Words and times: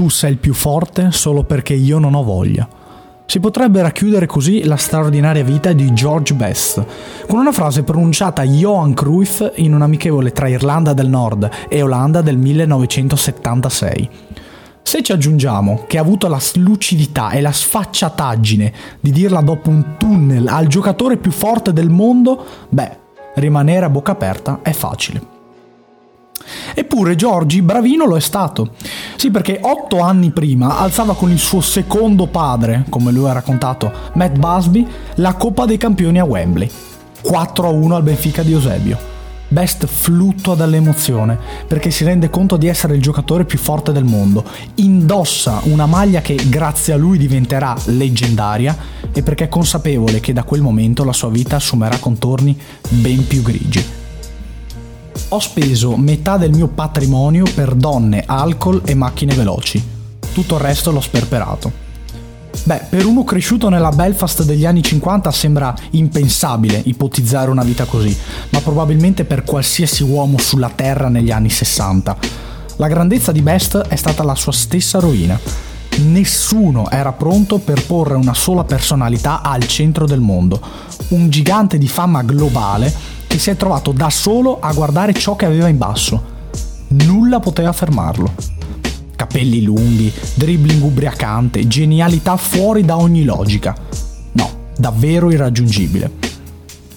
tu 0.00 0.08
sei 0.08 0.30
il 0.30 0.38
più 0.38 0.54
forte 0.54 1.10
solo 1.10 1.44
perché 1.44 1.74
io 1.74 1.98
non 1.98 2.14
ho 2.14 2.22
voglia. 2.22 2.66
Si 3.26 3.38
potrebbe 3.38 3.82
racchiudere 3.82 4.24
così 4.24 4.64
la 4.64 4.76
straordinaria 4.76 5.44
vita 5.44 5.74
di 5.74 5.92
George 5.92 6.32
Best, 6.32 6.82
con 7.28 7.38
una 7.38 7.52
frase 7.52 7.82
pronunciata 7.82 8.40
a 8.40 8.46
Johan 8.46 8.94
Cruyff 8.94 9.46
in 9.56 9.74
un 9.74 9.82
amichevole 9.82 10.32
tra 10.32 10.48
Irlanda 10.48 10.94
del 10.94 11.10
Nord 11.10 11.50
e 11.68 11.82
Olanda 11.82 12.22
del 12.22 12.38
1976. 12.38 14.08
Se 14.80 15.02
ci 15.02 15.12
aggiungiamo 15.12 15.84
che 15.86 15.98
ha 15.98 16.00
avuto 16.00 16.28
la 16.28 16.40
lucidità 16.54 17.32
e 17.32 17.42
la 17.42 17.52
sfacciataggine 17.52 18.72
di 19.00 19.10
dirla 19.10 19.42
dopo 19.42 19.68
un 19.68 19.96
tunnel 19.98 20.48
al 20.48 20.66
giocatore 20.66 21.18
più 21.18 21.30
forte 21.30 21.74
del 21.74 21.90
mondo, 21.90 22.42
beh, 22.70 22.96
rimanere 23.34 23.84
a 23.84 23.90
bocca 23.90 24.12
aperta 24.12 24.60
è 24.62 24.72
facile. 24.72 25.39
Eppure 26.74 27.16
Giorgi 27.16 27.62
bravino 27.62 28.06
lo 28.06 28.16
è 28.16 28.20
stato. 28.20 28.70
Sì, 29.16 29.30
perché 29.30 29.58
otto 29.62 30.00
anni 30.00 30.30
prima 30.30 30.78
alzava 30.78 31.14
con 31.14 31.30
il 31.30 31.38
suo 31.38 31.60
secondo 31.60 32.26
padre, 32.26 32.84
come 32.88 33.12
lui 33.12 33.28
ha 33.28 33.32
raccontato, 33.32 33.92
Matt 34.14 34.38
Busby, 34.38 34.86
la 35.16 35.34
Coppa 35.34 35.66
dei 35.66 35.76
Campioni 35.76 36.18
a 36.18 36.24
Wembley. 36.24 36.70
4-1 37.22 37.92
al 37.92 38.02
Benfica 38.02 38.42
di 38.42 38.52
Eusebio. 38.52 39.10
Best 39.52 39.84
fluttua 39.86 40.54
dall'emozione 40.54 41.36
perché 41.66 41.90
si 41.90 42.04
rende 42.04 42.30
conto 42.30 42.56
di 42.56 42.68
essere 42.68 42.94
il 42.94 43.02
giocatore 43.02 43.44
più 43.44 43.58
forte 43.58 43.90
del 43.90 44.04
mondo, 44.04 44.44
indossa 44.76 45.60
una 45.64 45.86
maglia 45.86 46.20
che 46.20 46.36
grazie 46.48 46.92
a 46.92 46.96
lui 46.96 47.18
diventerà 47.18 47.76
leggendaria 47.86 48.76
e 49.12 49.22
perché 49.24 49.44
è 49.44 49.48
consapevole 49.48 50.20
che 50.20 50.32
da 50.32 50.44
quel 50.44 50.62
momento 50.62 51.02
la 51.02 51.12
sua 51.12 51.30
vita 51.30 51.56
assumerà 51.56 51.98
contorni 51.98 52.56
ben 52.90 53.26
più 53.26 53.42
grigi. 53.42 53.99
Ho 55.32 55.38
speso 55.38 55.96
metà 55.96 56.36
del 56.36 56.50
mio 56.50 56.66
patrimonio 56.66 57.44
per 57.54 57.76
donne, 57.76 58.24
alcol 58.26 58.82
e 58.84 58.94
macchine 58.94 59.32
veloci. 59.32 59.80
Tutto 60.32 60.56
il 60.56 60.60
resto 60.60 60.90
l'ho 60.90 61.00
sperperato. 61.00 61.70
Beh, 62.64 62.86
per 62.88 63.06
uno 63.06 63.22
cresciuto 63.22 63.68
nella 63.68 63.90
Belfast 63.90 64.42
degli 64.42 64.66
anni 64.66 64.82
50 64.82 65.30
sembra 65.30 65.72
impensabile 65.90 66.82
ipotizzare 66.84 67.48
una 67.48 67.62
vita 67.62 67.84
così, 67.84 68.16
ma 68.48 68.60
probabilmente 68.60 69.24
per 69.24 69.44
qualsiasi 69.44 70.02
uomo 70.02 70.36
sulla 70.36 70.72
Terra 70.74 71.08
negli 71.08 71.30
anni 71.30 71.48
60. 71.48 72.16
La 72.78 72.88
grandezza 72.88 73.30
di 73.30 73.40
Best 73.40 73.76
è 73.76 73.94
stata 73.94 74.24
la 74.24 74.34
sua 74.34 74.50
stessa 74.50 74.98
rovina. 74.98 75.38
Nessuno 75.98 76.90
era 76.90 77.12
pronto 77.12 77.58
per 77.58 77.86
porre 77.86 78.14
una 78.14 78.34
sola 78.34 78.64
personalità 78.64 79.42
al 79.42 79.64
centro 79.68 80.06
del 80.06 80.20
mondo. 80.20 80.60
Un 81.10 81.30
gigante 81.30 81.78
di 81.78 81.86
fama 81.86 82.22
globale 82.22 83.19
che 83.30 83.38
si 83.38 83.50
è 83.50 83.56
trovato 83.56 83.92
da 83.92 84.10
solo 84.10 84.58
a 84.58 84.72
guardare 84.72 85.12
ciò 85.14 85.36
che 85.36 85.44
aveva 85.44 85.68
in 85.68 85.78
basso. 85.78 86.20
Nulla 86.88 87.38
poteva 87.38 87.72
fermarlo. 87.72 88.34
Capelli 89.14 89.62
lunghi, 89.62 90.12
dribbling 90.34 90.82
ubriacante, 90.82 91.68
genialità 91.68 92.36
fuori 92.36 92.84
da 92.84 92.96
ogni 92.96 93.22
logica. 93.22 93.76
No, 94.32 94.50
davvero 94.76 95.30
irraggiungibile. 95.30 96.10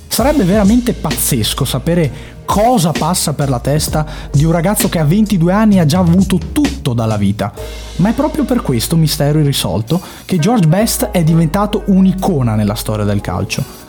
Sarebbe 0.08 0.44
veramente 0.44 0.94
pazzesco 0.94 1.66
sapere 1.66 2.12
cosa 2.45 2.92
passa 2.92 3.34
per 3.34 3.50
la 3.50 3.59
testa 3.59 4.03
di 4.31 4.44
un 4.44 4.53
ragazzo 4.53 4.90
che 4.90 4.97
a 4.97 5.06
22 5.06 5.53
anni 5.53 5.78
ha 5.78 5.86
già 5.86 6.00
avuto 6.00 6.40
tutto 6.52 6.94
dalla 6.94 7.18
vita. 7.18 7.53
Ma 7.97 8.09
è 8.09 8.14
proprio 8.14 8.44
per 8.44 8.64
questo 8.64 8.95
mistero 8.95 9.38
irrisolto 9.38 10.02
che 10.25 10.40
George 10.40 10.68
Best 10.68 11.09
è 11.12 11.23
diventato 11.23 11.84
un'icona 11.86 12.56
nella 12.56 12.73
storia 12.75 13.06
del 13.06 13.22
calcio. 13.22 13.83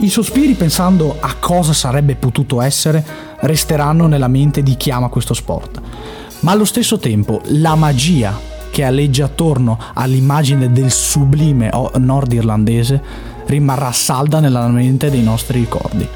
I 0.00 0.08
sospiri 0.08 0.54
pensando 0.54 1.16
a 1.18 1.34
cosa 1.40 1.72
sarebbe 1.72 2.14
potuto 2.14 2.60
essere 2.60 3.04
resteranno 3.40 4.06
nella 4.06 4.28
mente 4.28 4.62
di 4.62 4.76
chi 4.76 4.92
ama 4.92 5.08
questo 5.08 5.34
sport, 5.34 5.80
ma 6.40 6.52
allo 6.52 6.64
stesso 6.64 7.00
tempo 7.00 7.40
la 7.46 7.74
magia 7.74 8.38
che 8.70 8.84
alleggia 8.84 9.24
attorno 9.24 9.76
all'immagine 9.94 10.70
del 10.70 10.92
sublime 10.92 11.68
nordirlandese 11.96 13.02
rimarrà 13.46 13.90
salda 13.90 14.38
nella 14.38 14.68
mente 14.68 15.10
dei 15.10 15.22
nostri 15.24 15.58
ricordi. 15.58 16.06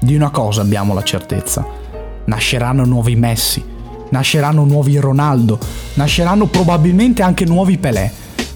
Di 0.00 0.16
una 0.16 0.30
cosa 0.30 0.62
abbiamo 0.62 0.92
la 0.92 1.04
certezza, 1.04 1.64
nasceranno 2.24 2.84
nuovi 2.84 3.14
Messi, 3.14 3.64
nasceranno 4.08 4.64
nuovi 4.64 4.96
Ronaldo, 4.96 5.60
nasceranno 5.94 6.46
probabilmente 6.46 7.22
anche 7.22 7.44
nuovi 7.44 7.78
Pelé, 7.78 8.10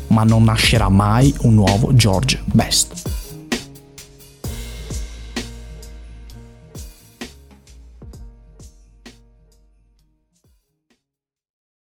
ma 0.09 0.25
non 0.25 0.43
nascerà 0.43 0.89
mai 0.89 1.33
un 1.43 1.55
nuovo 1.55 1.95
George 1.95 2.41
Best. 2.45 3.18